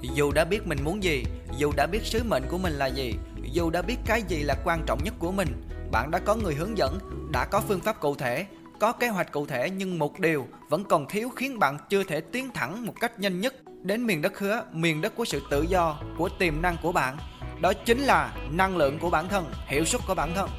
Dù 0.00 0.32
đã 0.32 0.44
biết 0.44 0.66
mình 0.66 0.78
muốn 0.84 1.02
gì, 1.02 1.24
dù 1.56 1.72
đã 1.76 1.86
biết 1.86 2.04
sứ 2.04 2.22
mệnh 2.22 2.42
của 2.48 2.58
mình 2.58 2.72
là 2.72 2.86
gì, 2.86 3.14
dù 3.52 3.70
đã 3.70 3.82
biết 3.82 3.96
cái 4.06 4.22
gì 4.22 4.42
là 4.42 4.54
quan 4.64 4.82
trọng 4.86 5.04
nhất 5.04 5.14
của 5.18 5.32
mình, 5.32 5.48
bạn 5.92 6.10
đã 6.10 6.18
có 6.18 6.34
người 6.34 6.54
hướng 6.54 6.78
dẫn, 6.78 6.98
đã 7.32 7.44
có 7.44 7.60
phương 7.60 7.80
pháp 7.80 8.00
cụ 8.00 8.14
thể, 8.14 8.46
có 8.80 8.92
kế 8.92 9.08
hoạch 9.08 9.32
cụ 9.32 9.46
thể 9.46 9.70
nhưng 9.70 9.98
một 9.98 10.20
điều 10.20 10.46
vẫn 10.68 10.84
còn 10.84 11.06
thiếu 11.08 11.28
khiến 11.36 11.58
bạn 11.58 11.78
chưa 11.88 12.04
thể 12.04 12.20
tiến 12.20 12.50
thẳng 12.54 12.86
một 12.86 12.94
cách 13.00 13.20
nhanh 13.20 13.40
nhất 13.40 13.54
đến 13.82 14.06
miền 14.06 14.22
đất 14.22 14.38
hứa, 14.38 14.62
miền 14.72 15.00
đất 15.00 15.16
của 15.16 15.24
sự 15.24 15.42
tự 15.50 15.62
do, 15.62 16.00
của 16.18 16.28
tiềm 16.28 16.62
năng 16.62 16.76
của 16.82 16.92
bạn. 16.92 17.16
Đó 17.60 17.72
chính 17.72 17.98
là 17.98 18.32
năng 18.50 18.76
lượng 18.76 18.98
của 18.98 19.10
bản 19.10 19.28
thân, 19.28 19.52
hiệu 19.66 19.84
suất 19.84 20.00
của 20.06 20.14
bản 20.14 20.34
thân. 20.34 20.50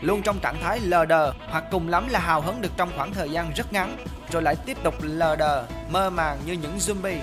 Luôn 0.00 0.22
trong 0.22 0.38
trạng 0.38 0.60
thái 0.62 0.80
lờ 0.80 1.04
đờ 1.04 1.32
hoặc 1.48 1.64
cùng 1.70 1.88
lắm 1.88 2.08
là 2.08 2.18
hào 2.18 2.40
hứng 2.40 2.60
được 2.60 2.72
trong 2.76 2.90
khoảng 2.96 3.14
thời 3.14 3.30
gian 3.30 3.52
rất 3.56 3.72
ngắn 3.72 3.96
rồi 4.30 4.42
lại 4.42 4.56
tiếp 4.66 4.76
tục 4.82 4.94
lờ 5.02 5.36
đờ, 5.36 5.66
mơ 5.90 6.10
màng 6.10 6.38
như 6.46 6.52
những 6.52 6.76
zombie. 6.78 7.20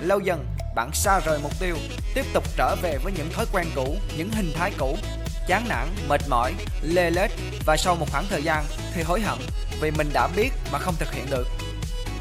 Lâu 0.00 0.20
dần, 0.20 0.44
bạn 0.74 0.90
xa 0.92 1.20
rời 1.20 1.38
mục 1.42 1.52
tiêu, 1.60 1.76
tiếp 2.14 2.24
tục 2.32 2.44
trở 2.56 2.76
về 2.82 2.98
với 3.02 3.12
những 3.12 3.32
thói 3.32 3.46
quen 3.52 3.66
cũ, 3.74 3.96
những 4.16 4.30
hình 4.30 4.52
thái 4.54 4.72
cũ, 4.78 4.98
chán 5.46 5.68
nản, 5.68 5.88
mệt 6.08 6.20
mỏi, 6.28 6.54
lê 6.82 7.10
lết 7.10 7.30
và 7.66 7.76
sau 7.76 7.94
một 7.94 8.06
khoảng 8.12 8.26
thời 8.30 8.42
gian 8.42 8.64
thì 8.94 9.02
hối 9.02 9.20
hận 9.20 9.38
vì 9.80 9.90
mình 9.90 10.10
đã 10.12 10.28
biết 10.36 10.50
mà 10.72 10.78
không 10.78 10.94
thực 10.98 11.12
hiện 11.12 11.26
được. 11.30 11.48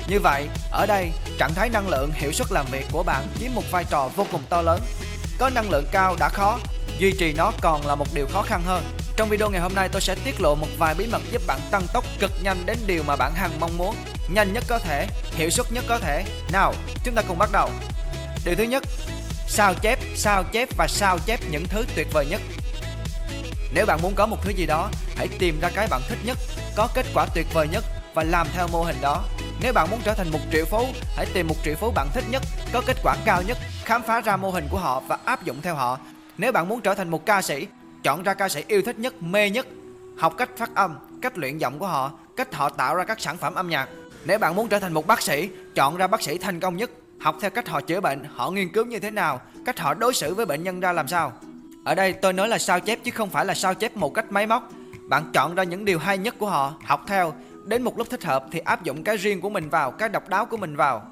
Như 0.07 0.19
vậy, 0.19 0.47
ở 0.71 0.85
đây, 0.85 1.11
trạng 1.37 1.53
thái 1.53 1.69
năng 1.69 1.89
lượng 1.89 2.11
hiệu 2.13 2.31
suất 2.31 2.51
làm 2.51 2.65
việc 2.71 2.85
của 2.91 3.03
bạn 3.03 3.27
chiếm 3.39 3.51
một 3.55 3.63
vai 3.71 3.85
trò 3.89 4.09
vô 4.15 4.25
cùng 4.31 4.41
to 4.49 4.61
lớn. 4.61 4.81
Có 5.39 5.49
năng 5.49 5.69
lượng 5.69 5.85
cao 5.91 6.15
đã 6.19 6.29
khó, 6.29 6.59
duy 6.99 7.11
trì 7.19 7.33
nó 7.33 7.51
còn 7.61 7.87
là 7.87 7.95
một 7.95 8.07
điều 8.13 8.27
khó 8.27 8.41
khăn 8.41 8.61
hơn. 8.65 8.83
Trong 9.17 9.29
video 9.29 9.49
ngày 9.49 9.61
hôm 9.61 9.75
nay 9.75 9.89
tôi 9.89 10.01
sẽ 10.01 10.15
tiết 10.15 10.41
lộ 10.41 10.55
một 10.55 10.67
vài 10.77 10.95
bí 10.95 11.07
mật 11.11 11.21
giúp 11.31 11.41
bạn 11.47 11.59
tăng 11.71 11.87
tốc 11.93 12.05
cực 12.19 12.31
nhanh 12.43 12.65
đến 12.65 12.77
điều 12.87 13.03
mà 13.03 13.15
bạn 13.15 13.35
hằng 13.35 13.59
mong 13.59 13.77
muốn, 13.77 13.95
nhanh 14.29 14.53
nhất 14.53 14.63
có 14.67 14.79
thể, 14.79 15.07
hiệu 15.35 15.49
suất 15.49 15.71
nhất 15.71 15.83
có 15.87 15.99
thể. 15.99 16.23
Nào, 16.51 16.73
chúng 17.03 17.15
ta 17.15 17.21
cùng 17.27 17.37
bắt 17.37 17.49
đầu. 17.51 17.69
Điều 18.45 18.55
thứ 18.55 18.63
nhất, 18.63 18.83
sao 19.47 19.73
chép, 19.73 19.99
sao 20.15 20.43
chép 20.43 20.69
và 20.77 20.87
sao 20.87 21.19
chép 21.25 21.39
những 21.51 21.65
thứ 21.69 21.85
tuyệt 21.95 22.07
vời 22.13 22.25
nhất. 22.29 22.41
Nếu 23.73 23.85
bạn 23.85 23.99
muốn 24.01 24.13
có 24.15 24.25
một 24.25 24.37
thứ 24.43 24.49
gì 24.49 24.65
đó, 24.65 24.89
hãy 25.15 25.27
tìm 25.39 25.59
ra 25.61 25.69
cái 25.75 25.87
bạn 25.87 26.01
thích 26.09 26.19
nhất, 26.23 26.37
có 26.75 26.87
kết 26.93 27.05
quả 27.13 27.25
tuyệt 27.35 27.47
vời 27.53 27.67
nhất 27.71 27.83
và 28.13 28.23
làm 28.23 28.47
theo 28.53 28.67
mô 28.67 28.83
hình 28.83 28.95
đó. 29.01 29.23
Nếu 29.61 29.73
bạn 29.73 29.89
muốn 29.91 29.99
trở 30.03 30.13
thành 30.13 30.29
một 30.31 30.39
triệu 30.51 30.65
phú, 30.65 30.85
hãy 31.15 31.25
tìm 31.33 31.47
một 31.47 31.55
triệu 31.63 31.75
phú 31.75 31.91
bạn 31.95 32.07
thích 32.13 32.23
nhất, 32.29 32.41
có 32.73 32.81
kết 32.85 32.97
quả 33.03 33.15
cao 33.25 33.41
nhất, 33.41 33.57
khám 33.85 34.03
phá 34.03 34.21
ra 34.21 34.37
mô 34.37 34.49
hình 34.49 34.67
của 34.71 34.77
họ 34.77 34.99
và 34.99 35.17
áp 35.25 35.45
dụng 35.45 35.61
theo 35.61 35.75
họ. 35.75 35.99
Nếu 36.37 36.51
bạn 36.51 36.69
muốn 36.69 36.81
trở 36.81 36.93
thành 36.93 37.09
một 37.09 37.25
ca 37.25 37.41
sĩ, 37.41 37.67
chọn 38.03 38.23
ra 38.23 38.33
ca 38.33 38.49
sĩ 38.49 38.63
yêu 38.67 38.81
thích 38.81 38.99
nhất, 38.99 39.21
mê 39.21 39.49
nhất, 39.49 39.67
học 40.17 40.33
cách 40.37 40.49
phát 40.57 40.75
âm, 40.75 40.97
cách 41.21 41.37
luyện 41.37 41.57
giọng 41.57 41.79
của 41.79 41.87
họ, 41.87 42.11
cách 42.37 42.53
họ 42.53 42.69
tạo 42.69 42.95
ra 42.95 43.03
các 43.03 43.21
sản 43.21 43.37
phẩm 43.37 43.55
âm 43.55 43.69
nhạc. 43.69 43.89
Nếu 44.25 44.39
bạn 44.39 44.55
muốn 44.55 44.67
trở 44.67 44.79
thành 44.79 44.93
một 44.93 45.07
bác 45.07 45.21
sĩ, 45.21 45.49
chọn 45.75 45.97
ra 45.97 46.07
bác 46.07 46.21
sĩ 46.21 46.37
thành 46.37 46.59
công 46.59 46.77
nhất, 46.77 46.91
học 47.21 47.37
theo 47.41 47.49
cách 47.49 47.67
họ 47.67 47.81
chữa 47.81 48.01
bệnh, 48.01 48.23
họ 48.35 48.51
nghiên 48.51 48.71
cứu 48.71 48.85
như 48.85 48.99
thế 48.99 49.11
nào, 49.11 49.41
cách 49.65 49.79
họ 49.79 49.93
đối 49.93 50.13
xử 50.13 50.33
với 50.33 50.45
bệnh 50.45 50.63
nhân 50.63 50.79
ra 50.79 50.91
làm 50.91 51.07
sao. 51.07 51.33
Ở 51.85 51.95
đây 51.95 52.13
tôi 52.13 52.33
nói 52.33 52.49
là 52.49 52.57
sao 52.57 52.79
chép 52.79 52.99
chứ 53.03 53.11
không 53.11 53.29
phải 53.29 53.45
là 53.45 53.53
sao 53.53 53.73
chép 53.73 53.97
một 53.97 54.13
cách 54.13 54.31
máy 54.31 54.47
móc. 54.47 54.69
Bạn 55.09 55.31
chọn 55.33 55.55
ra 55.55 55.63
những 55.63 55.85
điều 55.85 55.99
hay 55.99 56.17
nhất 56.17 56.35
của 56.39 56.49
họ, 56.49 56.73
học 56.85 57.03
theo, 57.07 57.33
đến 57.65 57.83
một 57.83 57.97
lúc 57.97 58.07
thích 58.09 58.23
hợp 58.23 58.45
thì 58.51 58.59
áp 58.59 58.83
dụng 58.83 59.03
cái 59.03 59.17
riêng 59.17 59.41
của 59.41 59.49
mình 59.49 59.69
vào, 59.69 59.91
cái 59.91 60.09
độc 60.09 60.29
đáo 60.29 60.45
của 60.45 60.57
mình 60.57 60.75
vào. 60.75 61.03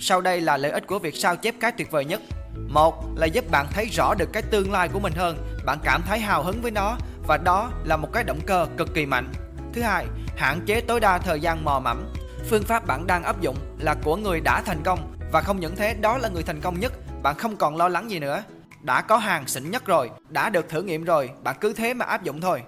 Sau 0.00 0.20
đây 0.20 0.40
là 0.40 0.56
lợi 0.56 0.70
ích 0.70 0.86
của 0.86 0.98
việc 0.98 1.16
sao 1.16 1.36
chép 1.36 1.54
cái 1.60 1.72
tuyệt 1.72 1.90
vời 1.90 2.04
nhất. 2.04 2.20
Một 2.68 3.04
là 3.16 3.26
giúp 3.26 3.50
bạn 3.50 3.66
thấy 3.70 3.86
rõ 3.86 4.14
được 4.14 4.28
cái 4.32 4.42
tương 4.42 4.72
lai 4.72 4.88
của 4.88 5.00
mình 5.00 5.12
hơn, 5.16 5.36
bạn 5.66 5.78
cảm 5.84 6.02
thấy 6.06 6.18
hào 6.18 6.42
hứng 6.42 6.62
với 6.62 6.70
nó 6.70 6.96
và 7.26 7.36
đó 7.36 7.70
là 7.84 7.96
một 7.96 8.08
cái 8.12 8.24
động 8.24 8.40
cơ 8.46 8.66
cực 8.76 8.94
kỳ 8.94 9.06
mạnh. 9.06 9.32
Thứ 9.72 9.82
hai, 9.82 10.06
hạn 10.36 10.60
chế 10.66 10.80
tối 10.80 11.00
đa 11.00 11.18
thời 11.18 11.40
gian 11.40 11.64
mò 11.64 11.80
mẫm. 11.84 12.04
Phương 12.50 12.62
pháp 12.62 12.86
bạn 12.86 13.06
đang 13.06 13.22
áp 13.22 13.40
dụng 13.40 13.56
là 13.78 13.94
của 14.04 14.16
người 14.16 14.40
đã 14.40 14.62
thành 14.66 14.82
công 14.84 15.17
và 15.32 15.40
không 15.40 15.60
những 15.60 15.76
thế 15.76 15.94
đó 15.94 16.18
là 16.18 16.28
người 16.28 16.42
thành 16.42 16.60
công 16.60 16.80
nhất, 16.80 16.92
bạn 17.22 17.38
không 17.38 17.56
còn 17.56 17.76
lo 17.76 17.88
lắng 17.88 18.10
gì 18.10 18.18
nữa. 18.18 18.42
Đã 18.80 19.02
có 19.02 19.16
hàng 19.16 19.48
xịn 19.48 19.70
nhất 19.70 19.86
rồi, 19.86 20.10
đã 20.28 20.50
được 20.50 20.68
thử 20.68 20.82
nghiệm 20.82 21.04
rồi, 21.04 21.30
bạn 21.42 21.56
cứ 21.60 21.72
thế 21.72 21.94
mà 21.94 22.04
áp 22.04 22.22
dụng 22.22 22.40
thôi. 22.40 22.62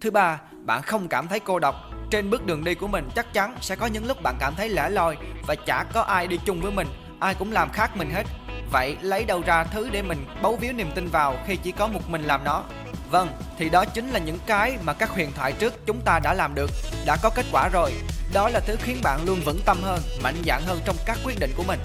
Thứ 0.00 0.10
ba, 0.10 0.40
bạn 0.64 0.82
không 0.82 1.08
cảm 1.08 1.28
thấy 1.28 1.40
cô 1.40 1.58
độc. 1.58 1.74
Trên 2.10 2.30
bước 2.30 2.46
đường 2.46 2.64
đi 2.64 2.74
của 2.74 2.88
mình 2.88 3.08
chắc 3.14 3.32
chắn 3.32 3.56
sẽ 3.60 3.76
có 3.76 3.86
những 3.86 4.06
lúc 4.06 4.22
bạn 4.22 4.36
cảm 4.40 4.54
thấy 4.54 4.68
lẻ 4.68 4.90
loi 4.90 5.16
và 5.46 5.54
chả 5.54 5.84
có 5.94 6.00
ai 6.00 6.26
đi 6.26 6.38
chung 6.46 6.60
với 6.60 6.72
mình, 6.72 6.86
ai 7.20 7.34
cũng 7.34 7.52
làm 7.52 7.70
khác 7.72 7.96
mình 7.96 8.10
hết. 8.10 8.22
Vậy 8.72 8.96
lấy 9.00 9.24
đâu 9.24 9.42
ra 9.46 9.64
thứ 9.64 9.88
để 9.92 10.02
mình 10.02 10.26
bấu 10.42 10.56
víu 10.56 10.72
niềm 10.72 10.90
tin 10.94 11.08
vào 11.08 11.36
khi 11.46 11.56
chỉ 11.56 11.72
có 11.72 11.86
một 11.86 12.10
mình 12.10 12.22
làm 12.22 12.44
nó? 12.44 12.64
Vâng, 13.10 13.28
thì 13.58 13.68
đó 13.68 13.84
chính 13.84 14.10
là 14.10 14.18
những 14.18 14.38
cái 14.46 14.78
mà 14.82 14.92
các 14.92 15.10
huyền 15.10 15.32
thoại 15.36 15.52
trước 15.52 15.86
chúng 15.86 16.00
ta 16.00 16.20
đã 16.22 16.34
làm 16.34 16.54
được, 16.54 16.70
đã 17.06 17.16
có 17.22 17.30
kết 17.34 17.46
quả 17.52 17.68
rồi. 17.68 17.92
Đó 18.32 18.48
là 18.48 18.60
thứ 18.60 18.76
khiến 18.82 19.00
bạn 19.02 19.20
luôn 19.24 19.40
vững 19.44 19.60
tâm 19.66 19.78
hơn, 19.82 20.00
mạnh 20.22 20.42
dạn 20.46 20.62
hơn 20.66 20.78
trong 20.84 20.96
các 21.06 21.18
quyết 21.24 21.38
định 21.40 21.50
của 21.56 21.64
mình. 21.66 21.80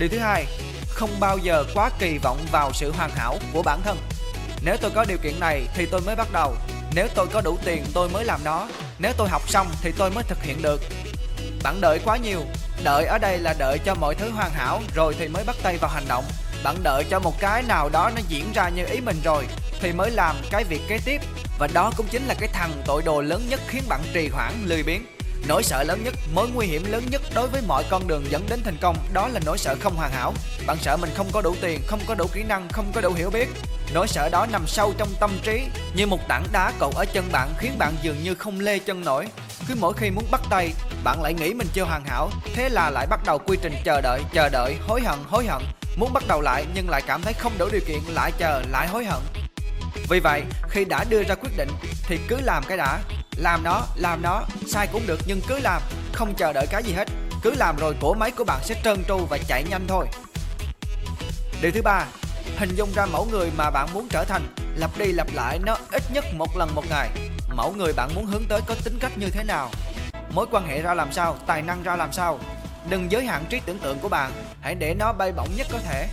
Điều 0.00 0.08
thứ 0.08 0.18
hai, 0.18 0.46
không 0.88 1.20
bao 1.20 1.38
giờ 1.38 1.64
quá 1.74 1.90
kỳ 1.98 2.18
vọng 2.18 2.46
vào 2.52 2.72
sự 2.72 2.92
hoàn 2.92 3.10
hảo 3.10 3.38
của 3.52 3.62
bản 3.62 3.80
thân. 3.84 3.98
Nếu 4.64 4.76
tôi 4.80 4.90
có 4.90 5.04
điều 5.08 5.18
kiện 5.22 5.40
này 5.40 5.62
thì 5.74 5.86
tôi 5.86 6.00
mới 6.00 6.16
bắt 6.16 6.32
đầu. 6.32 6.56
Nếu 6.94 7.08
tôi 7.14 7.26
có 7.26 7.40
đủ 7.40 7.58
tiền 7.64 7.84
tôi 7.94 8.08
mới 8.08 8.24
làm 8.24 8.40
nó. 8.44 8.68
Nếu 8.98 9.12
tôi 9.16 9.28
học 9.28 9.42
xong 9.48 9.66
thì 9.82 9.92
tôi 9.98 10.10
mới 10.10 10.24
thực 10.24 10.42
hiện 10.42 10.62
được. 10.62 10.80
Bạn 11.62 11.80
đợi 11.80 12.00
quá 12.04 12.16
nhiều. 12.16 12.40
Đợi 12.84 13.04
ở 13.04 13.18
đây 13.18 13.38
là 13.38 13.54
đợi 13.58 13.78
cho 13.78 13.94
mọi 13.94 14.14
thứ 14.14 14.30
hoàn 14.30 14.50
hảo 14.50 14.82
rồi 14.94 15.16
thì 15.18 15.28
mới 15.28 15.44
bắt 15.44 15.56
tay 15.62 15.76
vào 15.76 15.90
hành 15.90 16.08
động. 16.08 16.24
Bạn 16.64 16.76
đợi 16.82 17.04
cho 17.10 17.18
một 17.18 17.40
cái 17.40 17.62
nào 17.62 17.88
đó 17.88 18.10
nó 18.14 18.20
diễn 18.28 18.52
ra 18.54 18.68
như 18.68 18.86
ý 18.86 19.00
mình 19.00 19.20
rồi 19.24 19.46
thì 19.80 19.92
mới 19.92 20.10
làm 20.10 20.36
cái 20.50 20.64
việc 20.64 20.80
kế 20.88 20.98
tiếp. 21.04 21.20
Và 21.58 21.68
đó 21.72 21.92
cũng 21.96 22.06
chính 22.10 22.26
là 22.26 22.34
cái 22.34 22.48
thằng 22.52 22.82
tội 22.86 23.02
đồ 23.02 23.20
lớn 23.20 23.46
nhất 23.48 23.60
khiến 23.68 23.82
bạn 23.88 24.00
trì 24.12 24.28
hoãn 24.28 24.52
lười 24.64 24.82
biếng. 24.82 25.06
Nỗi 25.48 25.62
sợ 25.62 25.82
lớn 25.82 26.04
nhất, 26.04 26.14
mối 26.34 26.48
nguy 26.54 26.66
hiểm 26.66 26.84
lớn 26.92 27.02
nhất 27.10 27.22
đối 27.34 27.48
với 27.48 27.62
mọi 27.66 27.84
con 27.90 28.08
đường 28.08 28.24
dẫn 28.30 28.46
đến 28.48 28.60
thành 28.64 28.76
công 28.80 28.96
đó 29.12 29.28
là 29.28 29.40
nỗi 29.46 29.58
sợ 29.58 29.76
không 29.80 29.94
hoàn 29.96 30.10
hảo. 30.12 30.34
Bạn 30.66 30.76
sợ 30.80 30.96
mình 30.96 31.10
không 31.16 31.26
có 31.32 31.40
đủ 31.40 31.56
tiền, 31.60 31.80
không 31.86 32.00
có 32.06 32.14
đủ 32.14 32.26
kỹ 32.32 32.42
năng, 32.42 32.68
không 32.68 32.92
có 32.94 33.00
đủ 33.00 33.12
hiểu 33.12 33.30
biết. 33.30 33.48
Nỗi 33.94 34.08
sợ 34.08 34.28
đó 34.28 34.46
nằm 34.52 34.66
sâu 34.66 34.94
trong 34.98 35.08
tâm 35.20 35.30
trí 35.42 35.62
như 35.94 36.06
một 36.06 36.28
tảng 36.28 36.44
đá 36.52 36.72
cột 36.78 36.94
ở 36.94 37.04
chân 37.04 37.24
bạn 37.32 37.48
khiến 37.58 37.72
bạn 37.78 37.94
dường 38.02 38.22
như 38.22 38.34
không 38.34 38.60
lê 38.60 38.78
chân 38.78 39.04
nổi. 39.04 39.26
Cứ 39.68 39.74
mỗi 39.80 39.92
khi 39.96 40.10
muốn 40.10 40.24
bắt 40.30 40.40
tay, 40.50 40.72
bạn 41.04 41.22
lại 41.22 41.34
nghĩ 41.34 41.54
mình 41.54 41.68
chưa 41.72 41.84
hoàn 41.84 42.04
hảo, 42.04 42.30
thế 42.54 42.68
là 42.68 42.90
lại 42.90 43.06
bắt 43.06 43.20
đầu 43.26 43.38
quy 43.38 43.56
trình 43.62 43.74
chờ 43.84 44.00
đợi, 44.00 44.20
chờ 44.32 44.48
đợi, 44.48 44.76
hối 44.88 45.02
hận, 45.02 45.18
hối 45.28 45.46
hận. 45.46 45.62
Muốn 45.96 46.12
bắt 46.12 46.22
đầu 46.28 46.40
lại 46.40 46.64
nhưng 46.74 46.90
lại 46.90 47.02
cảm 47.06 47.22
thấy 47.22 47.32
không 47.32 47.52
đủ 47.58 47.68
điều 47.72 47.80
kiện, 47.86 47.98
lại 48.08 48.32
chờ, 48.38 48.62
lại 48.70 48.88
hối 48.88 49.04
hận. 49.04 49.20
Vì 50.08 50.20
vậy, 50.20 50.42
khi 50.68 50.84
đã 50.84 51.04
đưa 51.04 51.22
ra 51.22 51.34
quyết 51.34 51.50
định 51.56 51.68
thì 52.02 52.18
cứ 52.28 52.36
làm 52.40 52.64
cái 52.68 52.76
đã, 52.76 52.98
làm 53.40 53.62
nó, 53.62 53.82
làm 53.94 54.22
nó, 54.22 54.42
sai 54.66 54.86
cũng 54.92 55.06
được 55.06 55.20
nhưng 55.26 55.40
cứ 55.48 55.58
làm, 55.58 55.82
không 56.12 56.34
chờ 56.34 56.52
đợi 56.52 56.66
cái 56.70 56.82
gì 56.82 56.92
hết. 56.92 57.08
Cứ 57.42 57.54
làm 57.56 57.76
rồi 57.76 57.94
cổ 58.00 58.14
máy 58.14 58.30
của 58.30 58.44
bạn 58.44 58.60
sẽ 58.64 58.74
trơn 58.84 59.04
tru 59.08 59.26
và 59.30 59.38
chạy 59.48 59.64
nhanh 59.70 59.86
thôi. 59.88 60.06
Điều 61.62 61.72
thứ 61.72 61.82
ba, 61.82 62.06
hình 62.58 62.74
dung 62.74 62.92
ra 62.94 63.06
mẫu 63.06 63.28
người 63.30 63.50
mà 63.56 63.70
bạn 63.70 63.88
muốn 63.94 64.08
trở 64.10 64.24
thành, 64.24 64.54
lặp 64.76 64.98
đi 64.98 65.12
lặp 65.12 65.26
lại 65.34 65.58
nó 65.58 65.76
ít 65.92 66.02
nhất 66.12 66.24
một 66.34 66.56
lần 66.56 66.74
một 66.74 66.84
ngày. 66.90 67.10
Mẫu 67.54 67.72
người 67.72 67.92
bạn 67.92 68.14
muốn 68.14 68.26
hướng 68.26 68.44
tới 68.48 68.60
có 68.66 68.74
tính 68.84 68.98
cách 69.00 69.18
như 69.18 69.30
thế 69.30 69.44
nào? 69.44 69.70
Mối 70.30 70.46
quan 70.50 70.66
hệ 70.66 70.82
ra 70.82 70.94
làm 70.94 71.12
sao, 71.12 71.36
tài 71.46 71.62
năng 71.62 71.82
ra 71.82 71.96
làm 71.96 72.12
sao? 72.12 72.38
Đừng 72.88 73.12
giới 73.12 73.24
hạn 73.24 73.44
trí 73.50 73.60
tưởng 73.66 73.78
tượng 73.78 73.98
của 73.98 74.08
bạn, 74.08 74.32
hãy 74.60 74.74
để 74.74 74.94
nó 74.94 75.12
bay 75.12 75.32
bổng 75.32 75.48
nhất 75.56 75.66
có 75.72 75.78
thể. 75.78 76.08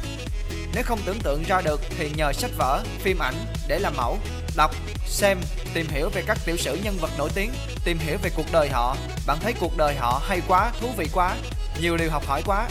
Nếu 0.73 0.83
không 0.83 0.99
tưởng 1.05 1.19
tượng 1.23 1.43
ra 1.47 1.61
được 1.61 1.81
thì 1.97 2.11
nhờ 2.15 2.33
sách 2.33 2.51
vở, 2.57 2.83
phim 2.99 3.19
ảnh 3.19 3.35
để 3.67 3.79
làm 3.79 3.93
mẫu, 3.97 4.17
đọc, 4.57 4.75
xem, 5.05 5.37
tìm 5.73 5.87
hiểu 5.87 6.09
về 6.09 6.23
các 6.27 6.37
tiểu 6.45 6.57
sử 6.57 6.79
nhân 6.83 6.97
vật 7.01 7.09
nổi 7.17 7.29
tiếng, 7.35 7.51
tìm 7.83 7.97
hiểu 7.99 8.17
về 8.21 8.29
cuộc 8.35 8.51
đời 8.51 8.69
họ. 8.69 8.97
Bạn 9.27 9.37
thấy 9.41 9.53
cuộc 9.59 9.77
đời 9.77 9.95
họ 9.95 10.21
hay 10.27 10.41
quá, 10.47 10.71
thú 10.81 10.87
vị 10.97 11.07
quá, 11.13 11.35
nhiều 11.81 11.97
điều 11.97 12.11
học 12.11 12.25
hỏi 12.27 12.41
quá. 12.45 12.67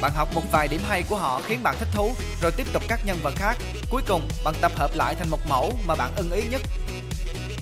Bạn 0.00 0.12
học 0.14 0.28
một 0.34 0.42
vài 0.52 0.68
điểm 0.68 0.80
hay 0.88 1.02
của 1.02 1.16
họ 1.16 1.40
khiến 1.46 1.62
bạn 1.62 1.76
thích 1.78 1.88
thú, 1.92 2.14
rồi 2.42 2.52
tiếp 2.52 2.66
tục 2.72 2.82
các 2.88 3.00
nhân 3.04 3.18
vật 3.22 3.34
khác. 3.36 3.56
Cuối 3.90 4.02
cùng, 4.08 4.28
bạn 4.44 4.54
tập 4.60 4.72
hợp 4.76 4.90
lại 4.94 5.14
thành 5.14 5.30
một 5.30 5.40
mẫu 5.48 5.72
mà 5.86 5.94
bạn 5.94 6.10
ưng 6.16 6.30
ý 6.30 6.42
nhất. 6.50 6.60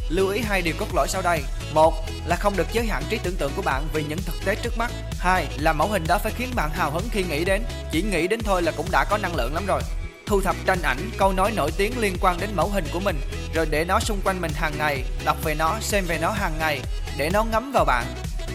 Lưu 0.09 0.29
ý 0.29 0.41
hai 0.41 0.63
điều 0.63 0.75
cốt 0.79 0.95
lõi 0.95 1.09
sau 1.09 1.23
đây. 1.23 1.43
Một 1.75 1.95
là 2.27 2.37
không 2.37 2.57
được 2.57 2.67
giới 2.73 2.87
hạn 2.87 3.03
trí 3.09 3.19
tưởng 3.19 3.37
tượng 3.37 3.53
của 3.57 3.63
bạn 3.63 3.89
vì 3.93 4.05
những 4.09 4.23
thực 4.27 4.45
tế 4.45 4.55
trước 4.63 4.79
mắt. 4.79 4.91
Hai 5.19 5.47
là 5.59 5.73
mẫu 5.73 5.89
hình 5.89 6.05
đó 6.09 6.19
phải 6.19 6.33
khiến 6.37 6.51
bạn 6.55 6.71
hào 6.71 6.91
hứng 6.91 7.09
khi 7.11 7.25
nghĩ 7.25 7.45
đến. 7.45 7.63
Chỉ 7.93 8.03
nghĩ 8.03 8.29
đến 8.29 8.41
thôi 8.45 8.63
là 8.63 8.73
cũng 8.77 8.87
đã 8.91 9.05
có 9.11 9.19
năng 9.19 9.37
lượng 9.37 9.55
lắm 9.55 9.67
rồi. 9.67 9.83
Thu 10.27 10.41
thập 10.41 10.57
tranh 10.67 10.83
ảnh, 10.83 11.11
câu 11.19 11.33
nói 11.33 11.53
nổi 11.57 11.71
tiếng 11.77 11.99
liên 11.99 12.17
quan 12.21 12.41
đến 12.41 12.51
mẫu 12.57 12.69
hình 12.69 12.85
của 12.93 13.01
mình, 13.01 13.21
rồi 13.55 13.67
để 13.71 13.85
nó 13.85 14.01
xung 14.01 14.21
quanh 14.25 14.41
mình 14.41 14.51
hàng 14.55 14.73
ngày, 14.79 15.05
đọc 15.25 15.37
về 15.45 15.55
nó, 15.55 15.77
xem 15.81 16.05
về 16.07 16.19
nó 16.23 16.31
hàng 16.31 16.53
ngày, 16.59 16.81
để 17.19 17.31
nó 17.33 17.45
ngấm 17.45 17.73
vào 17.73 17.85
bạn. 17.85 18.05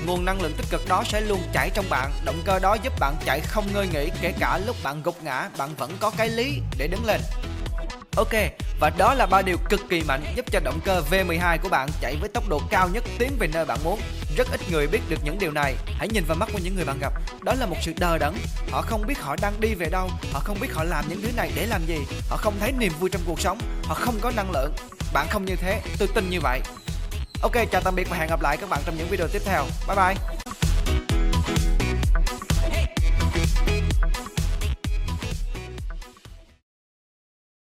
Nguồn 0.06 0.25
năng 0.25 0.42
lượng 0.42 0.54
tích 0.57 0.66
cực 0.69 0.88
đó 0.88 1.04
sẽ 1.06 1.21
luôn 1.21 1.42
chảy 1.54 1.69
trong 1.74 1.86
bạn, 1.89 2.12
động 2.25 2.42
cơ 2.45 2.60
đó 2.60 2.77
giúp 2.83 2.94
bạn 3.00 3.16
chạy 3.25 3.39
không 3.39 3.68
ngơi 3.74 3.88
nghỉ, 3.94 4.10
kể 4.21 4.33
cả 4.39 4.60
lúc 4.66 4.75
bạn 4.83 5.04
gục 5.04 5.24
ngã, 5.24 5.50
bạn 5.57 5.69
vẫn 5.77 5.98
có 6.00 6.12
cái 6.18 6.30
lý 6.30 6.62
để 6.77 6.88
đứng 6.88 7.06
lên. 7.06 7.21
Ok, 8.15 8.33
và 8.80 8.89
đó 8.98 9.13
là 9.13 9.25
ba 9.25 9.42
điều 9.42 9.57
cực 9.69 9.81
kỳ 9.89 10.04
mạnh 10.07 10.24
giúp 10.36 10.45
cho 10.51 10.60
động 10.60 10.80
cơ 10.86 11.01
V12 11.12 11.57
của 11.63 11.69
bạn 11.69 11.89
chạy 12.01 12.15
với 12.19 12.30
tốc 12.30 12.50
độ 12.50 12.62
cao 12.69 12.89
nhất 12.89 13.04
tiến 13.18 13.31
về 13.39 13.48
nơi 13.54 13.65
bạn 13.65 13.80
muốn. 13.83 14.00
Rất 14.38 14.48
ít 14.52 14.62
người 14.72 14.88
biết 14.88 15.00
được 15.10 15.18
những 15.24 15.40
điều 15.40 15.52
này. 15.52 15.76
Hãy 15.86 16.08
nhìn 16.08 16.24
vào 16.28 16.38
mắt 16.38 16.50
của 16.54 16.60
những 16.64 16.76
người 16.76 16.86
bạn 16.86 17.00
gặp. 17.00 17.14
Đó 17.44 17.54
là 17.60 17.66
một 17.66 17.76
sự 17.81 17.94
đờ 17.98 18.18
đẫn. 18.18 18.34
Họ 18.72 18.81
không 18.81 19.08
biết 19.08 19.20
họ 19.20 19.36
đang 19.42 19.54
đi 19.60 19.74
về 19.74 19.90
đâu, 19.90 20.10
họ 20.34 20.40
không 20.40 20.58
biết 20.60 20.74
họ 20.74 20.84
làm 20.84 21.06
những 21.10 21.22
thứ 21.22 21.28
này 21.36 21.52
để 21.56 21.66
làm 21.66 21.86
gì, 21.86 21.98
họ 22.30 22.38
không 22.38 22.54
thấy 22.60 22.72
niềm 22.72 22.92
vui 23.00 23.10
trong 23.10 23.22
cuộc 23.26 23.42
sống, 23.42 23.58
họ 23.84 23.94
không 23.94 24.20
có 24.22 24.31
năng 24.36 24.52
lượng. 24.52 24.74
Bạn 25.14 25.28
không 25.30 25.46
như 25.46 25.56
thế, 25.56 25.81
tôi 26.00 26.08
tin 26.16 26.30
như 26.30 26.40
vậy. 26.42 26.62
Ok, 27.42 27.54
chào 27.72 27.81
tạm 27.81 27.96
biệt 27.96 28.10
và 28.10 28.18
hẹn 28.18 28.30
gặp 28.30 28.42
lại 28.42 28.58
các 28.58 28.70
bạn 28.70 28.81
trong 28.86 28.98
những 28.98 29.08
video 29.08 29.28
tiếp 29.28 29.42
theo. 29.46 29.66
Bye 29.88 29.96
bye. 29.96 30.49